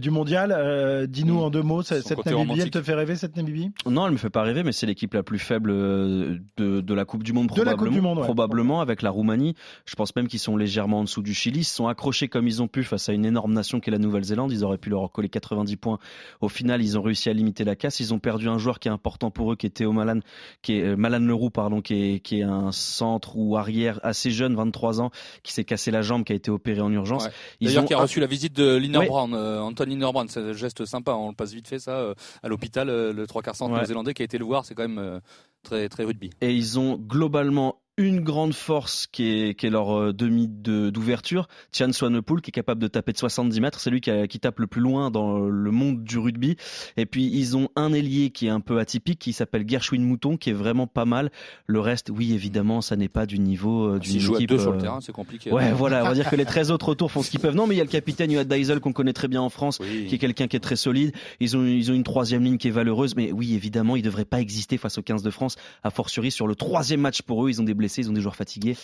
du 0.00 0.10
mondial. 0.10 1.06
Dis-nous 1.08 1.40
en 1.40 1.50
deux 1.50 1.62
mots 1.62 1.82
cette 1.82 2.24
Namibie, 2.26 2.60
elle 2.60 2.70
te 2.70 2.82
fait 2.82 2.94
rêver 2.94 3.16
cette 3.16 3.36
Namibie? 3.36 3.70
Non, 3.86 4.06
elle 4.06 4.12
me 4.12 4.18
fait 4.18 4.30
pas 4.30 4.42
rêver, 4.42 4.62
mais 4.62 4.72
c'est 4.72 4.86
l'équipe 4.86 5.07
la 5.14 5.22
plus 5.22 5.38
faible 5.38 5.70
euh, 5.70 6.38
de, 6.56 6.80
de 6.80 6.94
la 6.94 7.04
Coupe 7.04 7.22
du 7.22 7.32
Monde 7.32 7.48
probablement, 7.48 8.16
probablement 8.16 8.80
avec 8.80 9.02
la 9.02 9.10
Roumanie. 9.10 9.54
Je 9.86 9.94
pense 9.94 10.14
même 10.16 10.28
qu'ils 10.28 10.38
sont 10.38 10.56
légèrement 10.56 11.00
en 11.00 11.04
dessous 11.04 11.22
du 11.22 11.34
Chili. 11.34 11.60
Ils 11.60 11.64
se 11.64 11.74
sont 11.74 11.88
accrochés 11.88 12.28
comme 12.28 12.46
ils 12.46 12.62
ont 12.62 12.68
pu 12.68 12.84
face 12.84 13.08
à 13.08 13.12
une 13.12 13.24
énorme 13.24 13.52
nation 13.52 13.80
qui 13.80 13.90
est 13.90 13.92
la 13.92 13.98
Nouvelle-Zélande. 13.98 14.52
Ils 14.52 14.64
auraient 14.64 14.78
pu 14.78 14.90
leur 14.90 15.10
coller 15.10 15.28
90 15.28 15.76
points. 15.76 15.98
Au 16.40 16.48
final, 16.48 16.82
ils 16.82 16.98
ont 16.98 17.02
réussi 17.02 17.28
à 17.30 17.32
limiter 17.32 17.64
la 17.64 17.76
casse. 17.76 18.00
Ils 18.00 18.14
ont 18.14 18.18
perdu 18.18 18.48
un 18.48 18.58
joueur 18.58 18.78
qui 18.78 18.88
est 18.88 18.90
important 18.90 19.30
pour 19.30 19.52
eux, 19.52 19.56
qui 19.56 19.66
est 19.66 19.70
Théo 19.70 19.92
Malan, 19.92 20.20
qui 20.62 20.78
est 20.78 20.82
euh, 20.82 20.96
Malan 20.96 21.20
Leroux, 21.20 21.50
pardon, 21.50 21.80
qui 21.80 21.94
est, 21.94 22.20
qui 22.20 22.40
est 22.40 22.44
un 22.44 22.72
centre 22.72 23.36
ou 23.36 23.56
arrière 23.56 24.00
assez 24.02 24.30
jeune, 24.30 24.54
23 24.54 25.00
ans, 25.00 25.10
qui 25.42 25.52
s'est 25.52 25.64
cassé 25.64 25.90
la 25.90 26.02
jambe, 26.02 26.24
qui 26.24 26.32
a 26.32 26.36
été 26.36 26.50
opéré 26.50 26.80
en 26.80 26.92
urgence. 26.92 27.28
D'ailleurs, 27.60 27.84
qui 27.84 27.94
a 27.94 27.98
reçu 27.98 28.20
la 28.20 28.26
visite 28.26 28.54
de 28.54 28.76
Linerbrand, 28.76 29.32
euh, 29.32 29.60
Anton 29.60 29.84
Linerbrand. 29.84 30.26
C'est 30.28 30.40
un 30.40 30.52
geste 30.52 30.84
sympa. 30.84 31.12
On 31.12 31.30
le 31.30 31.34
passe 31.34 31.52
vite 31.52 31.68
fait 31.68 31.78
ça 31.78 32.14
à 32.42 32.48
l'hôpital. 32.48 32.88
le 32.88 33.26
trois 33.26 33.42
quarts 33.42 33.56
centre 33.56 33.74
néo-zélandais 33.74 34.14
qui 34.14 34.22
a 34.22 34.24
été 34.24 34.38
le 34.38 34.44
voir, 34.44 34.64
c'est 34.64 34.74
quand 34.74 34.88
même 34.88 34.97
euh, 34.98 35.20
très, 35.62 35.88
très 35.88 36.04
rugby. 36.04 36.30
Et 36.40 36.54
ils 36.54 36.78
ont 36.78 36.96
globalement 36.96 37.80
une 37.98 38.20
grande 38.20 38.54
force 38.54 39.08
qui 39.08 39.28
est, 39.28 39.54
qui 39.54 39.66
est 39.66 39.70
leur 39.70 39.90
euh, 39.90 40.12
demi 40.12 40.46
d'ouverture. 40.48 41.48
Tian 41.72 41.92
Swanepoel 41.92 42.40
qui 42.40 42.50
est 42.50 42.52
capable 42.52 42.80
de 42.80 42.86
taper 42.86 43.12
de 43.12 43.18
70 43.18 43.60
mètres, 43.60 43.80
c'est 43.80 43.90
lui 43.90 44.00
qui, 44.00 44.10
qui, 44.28 44.38
tape 44.38 44.60
le 44.60 44.68
plus 44.68 44.80
loin 44.80 45.10
dans 45.10 45.40
le 45.40 45.70
monde 45.72 46.04
du 46.04 46.16
rugby. 46.16 46.56
Et 46.96 47.06
puis 47.06 47.26
ils 47.26 47.56
ont 47.56 47.68
un 47.74 47.92
ailier 47.92 48.30
qui 48.30 48.46
est 48.46 48.50
un 48.50 48.60
peu 48.60 48.78
atypique, 48.78 49.18
qui 49.18 49.32
s'appelle 49.32 49.68
Gershwin 49.68 50.00
Mouton, 50.00 50.36
qui 50.36 50.50
est 50.50 50.54
vraiment 50.54 50.86
pas 50.86 51.04
mal. 51.04 51.30
Le 51.66 51.80
reste, 51.80 52.10
oui 52.10 52.32
évidemment, 52.32 52.80
ça 52.80 52.94
n'est 52.94 53.08
pas 53.08 53.26
du 53.26 53.40
niveau 53.40 53.94
euh, 53.94 53.98
d'une 53.98 54.16
équipe. 54.16 54.48
deux 54.48 54.58
sur 54.58 54.70
le 54.70 54.78
euh, 54.78 54.80
terrain, 54.80 55.00
c'est 55.00 55.12
compliqué. 55.12 55.50
Ouais, 55.50 55.72
voilà, 55.76 56.04
on 56.04 56.08
va 56.08 56.14
dire 56.14 56.30
que 56.30 56.36
les 56.36 56.44
13 56.44 56.70
autres 56.70 56.88
autour 56.88 57.10
font 57.10 57.22
ce 57.22 57.30
qu'ils 57.30 57.40
peuvent. 57.40 57.56
Non, 57.56 57.66
mais 57.66 57.74
il 57.74 57.78
y 57.78 57.80
a 57.80 57.84
le 57.84 57.90
capitaine 57.90 58.30
Yoad 58.30 58.46
Deisel 58.46 58.78
qu'on 58.78 58.92
connaît 58.92 59.12
très 59.12 59.28
bien 59.28 59.42
en 59.42 59.50
France, 59.50 59.78
qui 59.78 60.14
est 60.14 60.18
quelqu'un 60.18 60.46
qui 60.46 60.56
est 60.56 60.60
très 60.60 60.76
solide. 60.76 61.12
Ils 61.40 61.56
ont, 61.56 61.66
ils 61.66 61.90
ont 61.90 61.94
une 61.94 62.04
troisième 62.04 62.44
ligne 62.44 62.58
qui 62.58 62.68
est 62.68 62.72
valeureuse, 62.72 63.16
mais 63.16 63.32
oui 63.32 63.54
évidemment, 63.54 63.96
ils 63.96 64.02
devraient 64.02 64.24
pas 64.24 64.40
exister 64.40 64.78
face 64.78 64.98
aux 64.98 65.02
15 65.02 65.24
de 65.24 65.30
France. 65.30 65.56
A 65.82 65.90
fortiori 65.90 66.30
sur 66.30 66.46
le 66.46 66.54
troisième 66.54 67.00
match 67.00 67.22
pour 67.22 67.44
eux, 67.44 67.50
ils 67.50 67.60
ont 67.60 67.64
des 67.64 67.74
blessés, 67.74 67.87
ils 67.96 68.10
ont 68.10 68.12
des 68.12 68.20
joueurs 68.20 68.36
fatigués. 68.36 68.76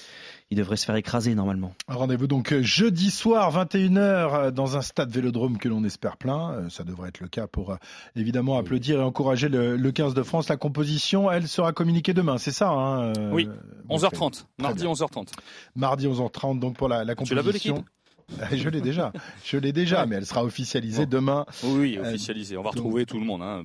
Ils 0.50 0.58
devraient 0.58 0.76
se 0.76 0.84
faire 0.84 0.96
écraser 0.96 1.34
normalement. 1.34 1.75
Rendez-vous 1.88 2.26
donc 2.26 2.52
euh, 2.52 2.62
jeudi 2.62 3.11
soir 3.11 3.52
21h 3.52 3.99
euh, 3.99 4.50
dans 4.50 4.76
un 4.76 4.82
stade 4.82 5.11
Vélodrome 5.11 5.58
que 5.58 5.68
l'on 5.68 5.84
espère 5.84 6.16
plein. 6.16 6.52
Euh, 6.52 6.68
ça 6.68 6.84
devrait 6.84 7.08
être 7.08 7.20
le 7.20 7.28
cas 7.28 7.46
pour 7.46 7.76
évidemment 8.16 8.58
applaudir 8.58 9.00
et 9.00 9.02
encourager 9.02 9.49
le, 9.49 9.90
15 9.90 10.14
de 10.14 10.23
France. 10.23 10.49
La 10.49 10.56
composition, 10.56 11.30
elle 11.30 11.49
sera 11.49 11.73
communiquée 11.73 12.14
demain, 12.14 12.38
c'est 12.38 12.52
ça 12.52 12.70
hein, 12.70 13.12
Oui, 13.32 13.49
11h30, 13.88 14.44
mardi 14.58 14.84
11h30. 14.84 15.28
Mardi 15.76 16.06
11h30 16.06 16.58
donc 16.58 16.76
pour 16.76 16.88
la, 16.88 17.04
la 17.04 17.14
composition. 17.14 17.84
Je 18.52 18.68
l'ai 18.70 18.80
déjà, 18.80 19.12
je 19.44 19.58
l'ai 19.58 19.73
déjà, 19.73 20.06
mais 20.06 20.16
elle 20.16 20.25
sera 20.25 20.44
officialisée 20.44 21.04
demain. 21.04 21.44
Oui, 21.62 21.99
officialisée. 21.99 22.56
On 22.56 22.62
va 22.62 22.70
retrouver 22.70 23.04
tout 23.04 23.18
le 23.18 23.26
monde. 23.26 23.42
Hein, 23.42 23.62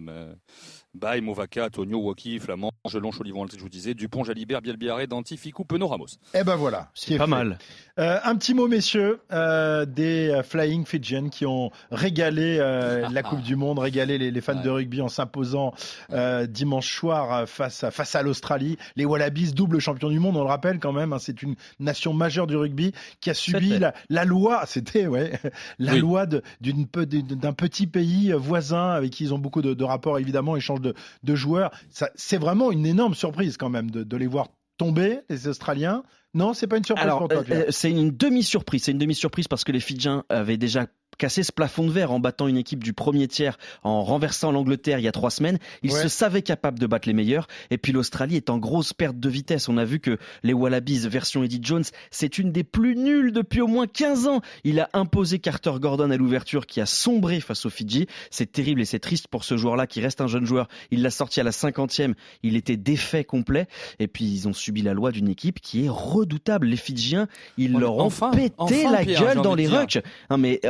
Baye, 0.95 1.21
Movaca, 1.21 1.69
Tonio, 1.69 1.99
Waki, 1.99 2.39
Flamand, 2.39 2.71
Gelon, 2.87 3.11
Cholivon, 3.11 3.45
je 3.47 3.59
vous 3.59 3.69
disais, 3.69 3.93
Dupont, 3.93 4.23
Jalibert, 4.23 4.61
Bielbiaré, 4.61 5.05
Danti, 5.05 5.37
Ficou, 5.37 5.63
Penaud, 5.63 5.87
Ramos. 5.87 6.07
Eh 6.33 6.43
ben 6.43 6.55
voilà. 6.55 6.89
C'est 6.95 7.17
pas 7.17 7.27
mal. 7.27 7.59
Euh, 7.99 8.17
un 8.23 8.35
petit 8.35 8.55
mot, 8.55 8.67
messieurs, 8.67 9.19
euh, 9.31 9.85
des 9.85 10.29
euh, 10.29 10.41
Flying 10.41 10.85
Fijian 10.85 11.29
qui 11.29 11.45
ont 11.45 11.69
régalé 11.91 12.57
euh, 12.59 13.07
la 13.11 13.21
Coupe 13.21 13.41
du 13.41 13.55
Monde, 13.55 13.77
régalé 13.77 14.17
les, 14.17 14.31
les 14.31 14.41
fans 14.41 14.55
ouais. 14.55 14.63
de 14.63 14.69
rugby 14.69 15.01
en 15.01 15.09
s'imposant 15.09 15.73
euh, 16.11 16.47
dimanche 16.47 16.91
soir 16.91 17.47
face 17.47 17.83
à, 17.83 17.91
face 17.91 18.15
à 18.15 18.23
l'Australie. 18.23 18.77
Les 18.95 19.05
Wallabies, 19.05 19.53
double 19.53 19.79
champion 19.79 20.09
du 20.09 20.19
monde, 20.19 20.37
on 20.37 20.43
le 20.43 20.49
rappelle 20.49 20.79
quand 20.79 20.93
même, 20.93 21.13
hein, 21.13 21.19
c'est 21.19 21.43
une 21.43 21.55
nation 21.79 22.13
majeure 22.13 22.47
du 22.47 22.55
rugby 22.55 22.93
qui 23.21 23.29
a 23.29 23.35
subi 23.35 23.77
la, 23.77 23.93
la, 24.09 24.25
loi, 24.25 24.63
c'était 24.65 25.05
ouais, 25.05 25.33
la 25.77 25.93
oui. 25.93 25.99
loi 25.99 26.25
d'un 26.25 27.53
petit 27.53 27.85
pays 27.85 28.33
voisin 28.35 28.89
avec 28.89 29.11
qui 29.11 29.25
ils 29.25 29.33
ont 29.35 29.39
beaucoup 29.39 29.61
de, 29.61 29.75
de 29.75 29.83
rapports 29.83 30.17
évidemment, 30.17 30.55
échange 30.55 30.79
de 30.81 30.88
de, 30.89 30.95
de 31.23 31.35
joueurs. 31.35 31.71
C'est 32.15 32.37
vraiment 32.37 32.71
une 32.71 32.85
énorme 32.85 33.15
surprise 33.15 33.57
quand 33.57 33.69
même 33.69 33.91
de, 33.91 34.03
de 34.03 34.17
les 34.17 34.27
voir 34.27 34.47
tomber, 34.77 35.19
les 35.29 35.47
Australiens. 35.47 36.03
Non, 36.33 36.53
c'est 36.53 36.67
pas 36.67 36.77
une 36.77 36.83
surprise 36.83 37.09
pour 37.09 37.27
toi. 37.27 37.43
Euh, 37.49 37.65
c'est 37.69 37.91
une 37.91 38.11
demi-surprise. 38.11 38.83
C'est 38.83 38.91
une 38.91 38.97
demi-surprise 38.97 39.47
parce 39.47 39.63
que 39.63 39.71
les 39.71 39.79
Fidjiens 39.79 40.23
avaient 40.29 40.57
déjà 40.57 40.87
cassé 41.19 41.43
ce 41.43 41.51
plafond 41.51 41.85
de 41.85 41.91
verre 41.91 42.11
en 42.11 42.19
battant 42.19 42.47
une 42.47 42.57
équipe 42.57 42.83
du 42.83 42.93
premier 42.93 43.27
tiers, 43.27 43.59
en 43.83 44.01
renversant 44.01 44.51
l'Angleterre 44.51 44.97
il 44.97 45.03
y 45.03 45.07
a 45.07 45.11
trois 45.11 45.29
semaines. 45.29 45.59
Ils 45.83 45.91
se 45.91 46.07
savaient 46.07 46.41
capables 46.41 46.79
de 46.79 46.87
battre 46.87 47.07
les 47.07 47.13
meilleurs. 47.13 47.47
Et 47.69 47.77
puis 47.77 47.91
l'Australie 47.91 48.37
est 48.37 48.49
en 48.49 48.57
grosse 48.57 48.93
perte 48.93 49.19
de 49.19 49.29
vitesse. 49.29 49.69
On 49.69 49.77
a 49.77 49.85
vu 49.85 49.99
que 49.99 50.17
les 50.41 50.53
Wallabies 50.53 51.07
version 51.07 51.43
Eddie 51.43 51.59
Jones, 51.61 51.83
c'est 52.09 52.37
une 52.39 52.51
des 52.51 52.63
plus 52.63 52.95
nulles 52.95 53.31
depuis 53.31 53.61
au 53.61 53.67
moins 53.67 53.85
15 53.85 54.27
ans. 54.27 54.41
Il 54.63 54.79
a 54.79 54.89
imposé 54.93 55.39
Carter 55.39 55.73
Gordon 55.79 56.09
à 56.09 56.17
l'ouverture 56.17 56.65
qui 56.65 56.81
a 56.81 56.85
sombré 56.85 57.41
face 57.41 57.65
aux 57.65 57.69
Fidji. 57.69 58.07
C'est 58.31 58.51
terrible 58.51 58.81
et 58.81 58.85
c'est 58.85 58.99
triste 58.99 59.27
pour 59.27 59.43
ce 59.43 59.57
joueur-là 59.57 59.87
qui 59.87 60.01
reste 60.01 60.21
un 60.21 60.27
jeune 60.27 60.45
joueur. 60.45 60.69
Il 60.89 61.01
l'a 61.01 61.11
sorti 61.11 61.41
à 61.41 61.43
la 61.43 61.51
cinquantième. 61.51 62.15
Il 62.43 62.55
était 62.55 62.77
défait 62.77 63.25
complet. 63.25 63.67
Et 63.99 64.07
puis 64.07 64.25
ils 64.25 64.47
ont 64.47 64.53
subi 64.53 64.81
la 64.81 64.93
loi 64.93 65.11
d'une 65.11 65.27
équipe 65.27 65.59
qui 65.59 65.85
est 65.85 65.89
redoutable. 65.89 66.67
Les 66.67 66.77
Fidjiens, 66.77 67.27
ils 67.57 67.73
leur 67.73 67.97
ont 67.97 68.09
pété 68.09 68.83
la 68.83 69.03
gueule 69.03 69.41
dans 69.41 69.55
les 69.55 69.67
rucks. 69.67 69.99
mais 70.37 70.61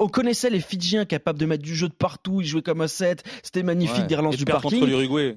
on 0.00 0.08
connaissait 0.08 0.50
les 0.50 0.60
Fidjiens 0.60 1.04
capables 1.04 1.38
de 1.38 1.46
mettre 1.46 1.62
du 1.62 1.74
jeu 1.74 1.88
de 1.88 1.94
partout, 1.94 2.40
ils 2.40 2.46
jouaient 2.46 2.62
comme 2.62 2.80
un 2.80 2.88
7, 2.88 3.22
c'était 3.42 3.62
magnifique 3.62 4.06
des 4.06 4.16
relances 4.16 4.36
du 4.36 4.44
parking. 4.44 4.80
contre 4.80 4.86
l'Uruguay. 4.86 5.36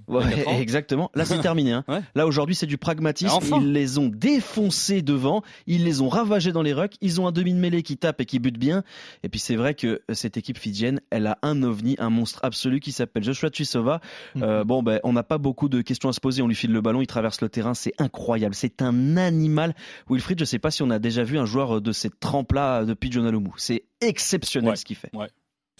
exactement. 0.60 1.12
Là, 1.16 1.26
c'est 1.26 1.40
terminé. 1.40 1.74
Hein. 1.74 1.84
Là, 2.16 2.28
aujourd'hui, 2.28 2.56
c'est 2.56 2.66
du 2.66 2.78
pragmatisme. 2.78 3.40
Ils 3.58 3.72
les 3.72 3.98
ont 3.98 4.08
défoncés 4.08 5.02
devant, 5.02 5.44
ils 5.68 5.84
les 5.84 6.02
ont 6.02 6.10
ravagés 6.10 6.52
dans 6.52 6.62
les 6.62 6.74
rucks, 6.74 6.96
ils 7.02 7.22
ont 7.22 7.28
un 7.28 7.32
demi 7.32 7.54
de 7.54 7.60
mêlée 7.60 7.84
qui 7.84 7.98
tape 7.98 8.22
et 8.22 8.26
qui 8.26 8.40
bute 8.40 8.58
bien. 8.58 8.84
Et 9.24 9.30
puis, 9.30 9.40
c'est 9.40 9.56
vrai 9.56 9.74
que 9.74 10.02
cette 10.14 10.38
équipe 10.38 10.58
fidjienne, 10.58 11.02
elle 11.10 11.28
a 11.28 11.38
un 11.42 11.64
ovni, 11.64 11.96
un 12.00 12.10
monstre 12.10 12.40
absolu 12.44 12.80
qui 12.80 12.92
s'appelle 12.92 13.24
Joshua 13.24 13.50
Chisova. 13.52 14.02
Mhm. 14.36 14.44
Euh, 14.44 14.64
bon, 14.64 14.84
ben, 14.84 15.00
on 15.04 15.14
n'a 15.14 15.24
pas 15.24 15.38
beaucoup 15.38 15.70
de 15.70 15.82
questions 15.82 16.10
à 16.10 16.14
se 16.14 16.20
poser. 16.20 16.42
On 16.42 16.48
lui 16.48 16.56
file 16.56 16.72
le 16.72 16.82
ballon, 16.82 17.02
il 17.02 17.08
traverse 17.08 17.42
le 17.42 17.50
terrain, 17.50 17.74
c'est 17.74 17.94
incroyable. 17.98 18.56
C'est 18.56 18.82
un 18.82 19.18
animal. 19.18 19.76
Wilfried, 20.10 20.40
je 20.40 20.46
sais 20.46 20.60
pas 20.60 20.72
si 20.72 20.84
on 20.84 20.90
a 20.90 21.00
déjà 21.00 21.24
vu 21.24 21.38
un 21.38 21.46
joueur 21.46 21.82
de 21.82 21.92
cette 21.92 22.20
trempe-là 22.20 22.86
depuis 22.86 23.12
John. 23.12 23.22
C'est 23.58 23.84
exceptionnel 24.02 24.78
ce 24.78 24.86
qu'il 24.86 24.96
fait. 24.96 25.12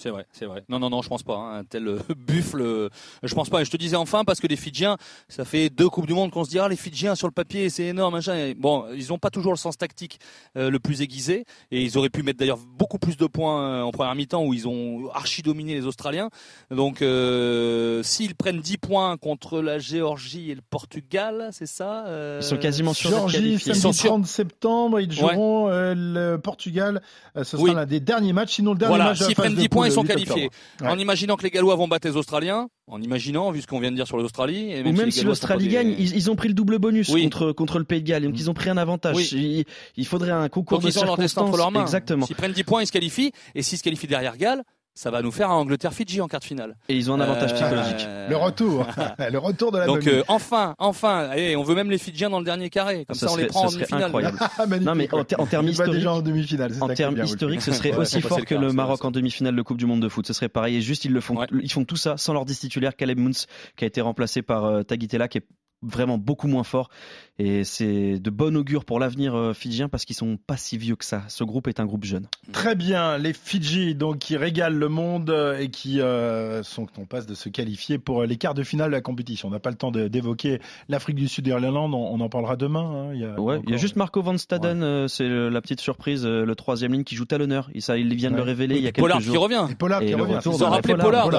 C'est 0.02 0.10
vrai, 0.10 0.26
c'est 0.32 0.48
vrai. 0.48 0.64
Non, 0.68 0.80
non, 0.80 0.90
non, 0.90 1.04
je 1.04 1.10
pense 1.10 1.22
pas. 1.22 1.36
Hein, 1.36 1.60
un 1.60 1.64
tel 1.64 1.88
euh, 1.88 2.00
buffle, 2.18 2.62
euh, 2.62 2.90
je 3.22 3.36
pense 3.36 3.52
pas. 3.52 3.62
Et 3.62 3.66
je 3.66 3.70
te 3.70 3.78
disais 3.78 3.96
enfin 3.96 4.24
parce 4.26 4.40
que 4.40 4.48
les 4.48 4.56
Fidjiens, 4.56 4.98
ça 5.30 5.46
fait 5.46 5.70
deux 5.70 5.90
coupes 5.90 6.08
du 6.08 6.16
monde 6.16 6.32
qu'on 6.32 6.44
se 6.44 6.50
dit 6.50 6.58
ah 6.58 6.68
les 6.68 6.76
Fidjiens 6.76 7.14
sur 7.14 7.28
le 7.28 7.32
papier 7.32 7.70
c'est 7.70 7.84
énorme. 7.84 8.16
Machin. 8.16 8.54
bon, 8.58 8.86
ils 8.96 9.10
n'ont 9.10 9.20
pas 9.20 9.30
toujours 9.30 9.52
le 9.52 9.60
sens 9.60 9.78
tactique 9.78 10.20
euh, 10.58 10.72
le 10.72 10.80
plus 10.80 11.04
aiguisé 11.04 11.46
et 11.70 11.84
ils 11.84 12.00
auraient 12.00 12.10
pu 12.10 12.24
mettre 12.24 12.40
d'ailleurs 12.40 12.58
beaucoup 12.58 12.98
plus 12.98 13.16
de 13.16 13.28
points 13.28 13.84
en 13.84 13.92
première 13.92 14.16
mi-temps 14.16 14.44
où 14.44 14.56
ils 14.56 14.68
ont 14.68 15.12
archi 15.14 15.44
dominé 15.44 15.76
les 15.76 15.86
Australiens. 15.86 16.32
Donc 16.72 17.04
s'ils 18.04 18.34
prennent 18.34 18.60
10 18.60 18.78
points 18.80 19.18
contre 19.18 19.62
la 19.62 19.78
Géorgie 19.78 20.50
et 20.50 20.56
le 20.56 20.64
Portugal, 20.68 21.50
c'est 21.52 21.68
ça 21.68 22.06
Ils 22.40 22.44
sont 22.44 22.58
quasiment 22.58 22.96
sûrs 22.96 23.12
Géorgie, 23.12 23.60
samedi 23.60 24.00
30 24.00 24.26
septembre, 24.26 25.00
ils 25.00 25.12
joueront 25.12 25.70
le 25.70 26.38
Portugal. 26.38 27.04
ce 27.36 27.44
sera 27.44 27.74
l'un 27.74 27.86
des 27.86 28.00
derniers 28.00 28.34
matchs. 28.34 28.56
Sinon 28.56 28.74
le 28.74 28.80
dernier 28.80 28.96
voilà, 28.96 29.12
match. 29.12 29.22
S'ils 29.22 29.36
prennent 29.36 29.54
10 29.54 29.70
points, 29.70 29.91
ils 29.92 29.96
sont 29.96 30.04
qualifiés. 30.04 30.50
En 30.84 30.98
imaginant 30.98 31.36
que 31.36 31.44
les 31.44 31.52
Gallois 31.52 31.76
vont 31.76 31.88
battre 31.88 32.08
les 32.08 32.16
Australiens, 32.16 32.68
en 32.88 33.02
imaginant, 33.02 33.52
vu 33.52 33.62
ce 33.62 33.68
qu'on 33.68 33.80
vient 33.80 33.92
de 33.92 33.96
dire 33.96 34.08
sur 34.08 34.18
l'Australie. 34.18 34.74
Ou 34.86 34.92
même 34.92 35.12
si, 35.12 35.24
l'Australie 35.24 35.68
gagne, 35.68 35.96
ils, 35.98 36.30
ont 36.30 36.36
pris 36.36 36.48
le 36.48 36.54
double 36.54 36.80
bonus 36.80 37.10
contre, 37.10 37.52
contre 37.52 37.80
le 37.80 37.86
Pays 37.86 38.02
de 38.02 38.08
Galles. 38.08 38.24
Donc 38.24 38.38
ils 38.38 38.50
ont 38.50 38.54
pris 38.54 38.70
un 38.70 38.78
avantage. 38.78 39.32
Il, 39.34 39.66
faudrait 40.06 40.32
un 40.32 40.50
concours 40.50 40.80
de 40.80 40.90
circonstances. 40.90 41.38
entre 41.38 41.58
leurs 41.58 41.72
mains. 41.72 41.82
Exactement. 41.82 42.26
S'ils 42.26 42.36
prennent 42.36 42.52
10 42.52 42.64
points, 42.64 42.82
ils 42.82 42.88
se 42.88 42.92
qualifient. 42.92 43.32
Et 43.56 43.62
s'ils 43.62 43.78
se 43.78 43.84
qualifient 43.84 44.08
derrière 44.08 44.38
Galles, 44.38 44.64
ça 44.94 45.10
va 45.10 45.22
nous 45.22 45.32
faire 45.32 45.50
un 45.50 45.56
Angleterre-Fidji 45.56 46.22
en 46.22 46.28
quart 46.28 46.40
de 46.40 46.46
finale. 46.46 46.76
Et 46.90 46.96
ils 46.96 47.10
ont 47.10 47.16
un 47.16 47.22
avantage 47.22 47.54
psychologique. 47.54 48.08
Le 48.30 48.36
retour, 48.36 48.86
le 49.32 49.38
retour 49.38 49.72
de 49.72 49.78
la 49.80 49.86
Donc 49.86 50.08
euh, 50.08 50.24
enfin, 50.28 50.76
enfin, 50.80 51.30
allez, 51.30 51.56
on 51.56 51.64
veut 51.64 51.76
même 51.76 51.90
les 51.90 51.98
Fidjiens 51.98 52.30
dans 52.30 52.40
le 52.40 52.46
dernier 52.46 52.70
carré. 52.70 53.06
Comme 53.06 53.16
ça, 53.16 53.32
on 53.32 53.36
les 53.36 53.46
prend 53.48 53.68
en 53.68 53.72
demi-finale. 53.72 54.04
Incroyable. 54.04 54.38
non 54.82 54.96
mais 54.96 55.10
en, 55.14 55.46
termes 55.46 55.68
historiques, 55.68 56.06
en 56.06 56.22
demi-finale. 56.22 56.74
En 56.82 56.90
termes 56.90 57.22
historiques, 57.24 57.62
ce 57.62 57.72
serait 57.74 57.96
aussi 57.96 58.22
fort 58.22 58.46
que 58.46 58.56
le 58.56 58.74
Maroc 58.74 59.04
en 59.06 59.12
demi-finale 59.12 59.56
de 59.56 59.62
Coupe 59.62 59.78
du 59.78 59.86
Monde 59.86 60.02
de 60.02 60.10
foot. 60.10 60.28
Ce 60.28 60.34
serait 60.34 60.50
pareil. 60.50 60.78
Et 60.78 60.82
juste, 60.82 61.06
ils 61.06 61.14
le 61.14 61.22
font, 61.22 61.46
ils 61.52 61.72
font 61.72 61.86
tout 61.86 61.96
ça 61.96 62.18
sans 62.18 62.34
leur 62.34 62.46
10 62.46 62.60
titulaire 62.60 62.96
Caleb 62.96 63.20
Moons, 63.20 63.32
qui 63.76 63.84
a 63.84 63.88
été 63.88 64.02
remplacé 64.02 64.42
par 64.42 64.66
euh, 64.66 64.84
Tagitela, 64.84 65.28
qui 65.28 65.40
est 65.40 65.46
vraiment 65.82 66.18
beaucoup 66.18 66.48
moins 66.48 66.64
fort. 66.64 66.90
Et 67.44 67.64
c'est 67.64 68.20
de 68.20 68.30
bon 68.30 68.56
augure 68.56 68.86
pour 68.86 69.00
l'avenir 69.00 69.34
euh, 69.34 69.54
fidjien 69.54 69.90
parce 69.90 70.06
qu'ils 70.06 70.16
sont 70.16 70.38
pas 70.38 70.58
si 70.58 70.78
vieux 70.78 70.96
que 70.96 71.06
ça. 71.06 71.24
Ce 71.28 71.44
groupe 71.44 71.68
est 71.68 71.80
un 71.80 71.86
groupe 71.86 72.04
jeune. 72.04 72.28
Très 72.52 72.76
bien, 72.76 73.18
les 73.18 73.34
Fidji 73.34 73.96
donc 73.96 74.20
qui 74.20 74.38
régalent 74.38 74.78
le 74.78 74.90
monde 74.90 75.32
euh, 75.32 75.58
et 75.58 75.70
qui 75.70 76.02
euh, 76.02 76.62
sont 76.62 76.86
en 77.00 77.06
passe 77.06 77.26
de 77.26 77.34
se 77.34 77.50
qualifier 77.50 77.98
pour 77.98 78.26
les 78.26 78.38
quarts 78.38 78.54
de 78.54 78.62
finale 78.62 78.92
de 78.92 78.96
la 78.96 79.02
compétition. 79.02 79.48
On 79.48 79.52
n'a 79.52 79.60
pas 79.60 79.72
le 79.72 79.76
temps 79.76 79.90
d'évoquer 79.92 80.60
l'Afrique 80.88 81.16
du 81.16 81.28
Sud 81.28 81.48
et 81.48 81.60
l'Irlande, 81.60 81.96
on, 81.96 82.20
en 82.20 82.30
parlera 82.30 82.58
demain. 82.58 83.08
Hein. 83.10 83.12
Il, 83.16 83.22
y 83.22 83.26
a 83.26 83.40
ouais, 83.40 83.60
il 83.66 83.72
y 83.72 83.74
a 83.74 83.78
juste 83.78 83.96
Marco 83.96 84.22
Van 84.22 84.38
Staden, 84.38 85.08
c'est 85.08 85.28
la 85.28 85.62
petite 85.62 85.82
surprise, 85.82 86.28
le 86.28 86.56
troisième 86.56 86.94
ligne 86.94 87.04
qui 87.04 87.16
joue 87.16 87.26
talonneur. 87.26 87.72
Et 87.74 87.82
ça, 87.82 87.98
ils 87.98 88.14
viennent 88.14 88.34
de 88.34 88.38
le 88.38 88.44
révéler 88.44 88.76
il 88.76 88.84
y 88.84 88.88
a 88.88 88.92
quelques 88.92 89.06
Pollard 89.06 89.20
jours. 89.20 89.34
qui 89.34 89.38
revient. 89.40 89.66
Et 89.72 89.76
Pollard 89.76 90.02
qui 90.02 90.14
revient. 90.14 90.38
Ils 90.46 90.64
ont 90.64 90.70
rappelé 90.70 90.96
Pollard. 90.96 91.30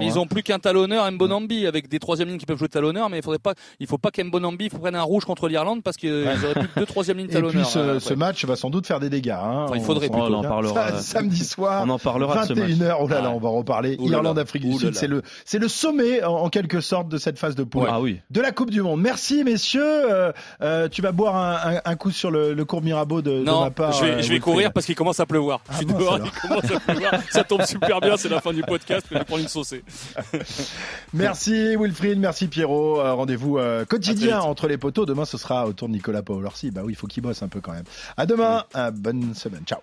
Ils 0.00 0.18
ont 0.18 0.26
plus 0.26 0.42
qu'un 0.42 0.58
talonneur, 0.58 1.10
Mbonambi, 1.12 1.66
avec 1.66 1.88
des 1.88 1.98
troisième 1.98 2.28
lignes 2.28 2.38
qui 2.38 2.46
peuvent 2.46 2.58
jouer 2.58 2.68
talonneur, 2.68 3.10
mais 3.10 3.18
il 3.18 3.22
faudrait 3.22 3.38
pas, 3.38 3.54
il 3.82 3.88
faut 3.88 3.98
pas 3.98 4.10
qu'Mbonambi 4.10 4.68
prenne 4.68 4.94
un 4.94 5.02
rouge 5.02 5.24
contre 5.24 5.48
l'Irlande 5.48 5.82
parce 5.82 5.96
qu'ils 5.96 6.10
auraient 6.10 6.54
plus 6.54 6.68
que 6.68 6.80
deux 6.80 6.86
troisième 6.86 7.18
ligne 7.18 7.26
talonneur. 7.26 7.50
Et 7.50 7.56
puis 7.56 7.64
ce, 7.64 7.98
ce, 7.98 8.14
match 8.14 8.44
va 8.44 8.54
sans 8.54 8.70
doute 8.70 8.86
faire 8.86 9.00
des 9.00 9.10
dégâts. 9.10 9.30
Hein. 9.30 9.64
Enfin, 9.64 9.76
il 9.76 9.82
faudrait 9.82 10.08
on, 10.12 10.20
on 10.20 10.34
en 10.34 10.42
parlera. 10.42 11.00
samedi 11.00 11.44
soir. 11.44 11.82
On 11.84 11.90
en 11.90 11.98
parlera 11.98 12.44
21h. 12.44 12.96
Oh 13.00 13.08
là 13.08 13.20
là, 13.20 13.30
on 13.30 13.38
va 13.38 13.48
reparler. 13.48 13.96
Irlande, 14.00 14.38
Afrique 14.38 14.62
du 14.64 14.74
Sud, 14.74 14.94
c'est 14.94 15.08
le 15.08 15.22
c'est 15.44 15.58
le 15.58 15.68
sommet 15.68 16.22
en, 16.24 16.48
quelque 16.48 16.80
sorte 16.80 17.08
de 17.08 17.18
cette 17.18 17.38
phase 17.38 17.54
de 17.54 17.64
poule 17.64 17.86
ah, 17.88 18.00
oui. 18.00 18.20
de 18.30 18.40
la 18.40 18.52
Coupe 18.52 18.70
du 18.70 18.82
Monde. 18.82 19.00
Merci 19.00 19.42
messieurs. 19.42 19.82
Euh, 19.84 20.32
euh, 20.60 20.88
tu 20.88 21.02
vas 21.02 21.12
boire 21.12 21.36
un, 21.36 21.76
un, 21.76 21.80
un, 21.84 21.96
coup 21.96 22.10
sur 22.10 22.30
le, 22.30 22.52
le 22.52 22.64
cours 22.64 22.82
Mirabeau 22.82 23.22
de, 23.22 23.42
non, 23.42 23.60
de 23.60 23.64
ma 23.64 23.70
part. 23.70 23.92
je 23.92 24.04
vais, 24.04 24.10
euh, 24.12 24.22
je 24.22 24.28
vais 24.28 24.38
courir 24.38 24.72
parce 24.72 24.86
qu'il 24.86 24.94
commence 24.94 25.20
à 25.20 25.26
pleuvoir. 25.26 25.60
Ah, 25.68 25.72
je 25.72 25.76
suis 25.78 25.86
dehors, 25.86 26.18
il 26.22 26.30
commence 26.30 26.70
à 26.70 26.80
pleuvoir. 26.80 27.12
Ça 27.30 27.44
tombe 27.44 27.62
super 27.62 28.00
bien, 28.00 28.16
c'est 28.16 28.28
la 28.28 28.40
fin 28.40 28.52
du 28.52 28.62
podcast. 28.62 29.06
Je 29.10 29.18
vais 29.18 29.24
prendre 29.24 29.42
une 29.42 29.48
saucée. 29.48 29.82
merci 31.14 31.76
Wilfried, 31.76 32.18
merci 32.18 32.48
Pierrot. 32.48 32.96
Rendez-vous 32.96 33.58
quotidien 33.88 34.40
entre 34.40 34.68
les 34.68 34.78
poteaux. 34.78 35.06
Demain, 35.06 35.24
ce 35.24 35.38
sera 35.38 35.66
autour 35.66 35.88
de 35.88 35.92
Nicolas 35.92 36.22
Paolorsi. 36.22 36.70
Bah 36.70 36.82
oui, 36.84 36.92
il 36.92 36.96
faut 36.96 37.06
qu'il 37.06 37.22
bosse 37.22 37.42
un 37.42 37.48
peu 37.48 37.60
quand 37.60 37.72
même. 37.72 37.84
À 38.16 38.26
demain, 38.26 38.64
bonne 38.92 39.34
semaine. 39.34 39.62
Ciao. 39.66 39.80